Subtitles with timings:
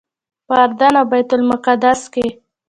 [0.47, 2.25] په اردن او بیت المقدس کې.